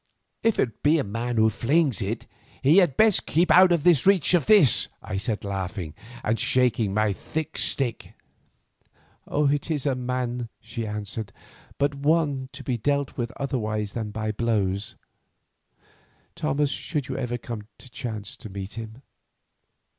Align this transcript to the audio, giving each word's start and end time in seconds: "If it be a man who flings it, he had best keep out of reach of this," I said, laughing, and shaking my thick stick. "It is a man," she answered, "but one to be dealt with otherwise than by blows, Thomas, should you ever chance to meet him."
"If 0.41 0.57
it 0.57 0.81
be 0.81 0.97
a 0.97 1.03
man 1.03 1.35
who 1.35 1.51
flings 1.51 2.01
it, 2.01 2.25
he 2.63 2.77
had 2.77 2.97
best 2.97 3.27
keep 3.27 3.51
out 3.51 3.71
of 3.71 3.85
reach 3.85 4.33
of 4.33 4.47
this," 4.47 4.87
I 4.99 5.15
said, 5.17 5.43
laughing, 5.45 5.93
and 6.23 6.39
shaking 6.39 6.91
my 6.91 7.13
thick 7.13 7.55
stick. 7.55 8.13
"It 9.31 9.69
is 9.69 9.85
a 9.85 9.93
man," 9.93 10.49
she 10.59 10.87
answered, 10.87 11.31
"but 11.77 11.93
one 11.93 12.49
to 12.53 12.63
be 12.63 12.79
dealt 12.79 13.15
with 13.15 13.31
otherwise 13.37 13.93
than 13.93 14.09
by 14.09 14.31
blows, 14.31 14.95
Thomas, 16.35 16.71
should 16.71 17.07
you 17.07 17.15
ever 17.15 17.37
chance 17.37 18.35
to 18.37 18.49
meet 18.49 18.73
him." 18.73 19.03